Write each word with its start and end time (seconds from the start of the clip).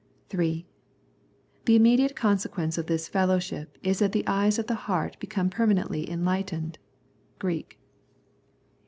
(3) 0.29 0.65
The 1.65 1.75
immediate 1.75 2.15
consequence 2.15 2.79
of 2.79 2.87
this 2.87 3.07
fellowship 3.07 3.77
is 3.83 3.99
that 3.99 4.13
the 4.13 4.25
eyes 4.25 4.57
of 4.57 4.65
the 4.65 4.73
heart 4.89 5.15
become 5.19 5.51
permanently 5.51 6.09
enlightened 6.09 6.79
(Greek). 7.37 7.79